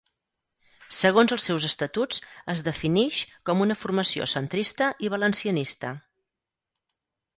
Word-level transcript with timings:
Segons 0.99 1.33
els 1.35 1.43
seus 1.49 1.67
Estatuts, 1.67 2.23
es 2.55 2.63
definix 2.69 3.19
com 3.51 3.61
una 3.69 3.77
formació 3.83 4.29
centrista 4.35 4.89
i 5.09 5.13
valencianista. 5.19 5.93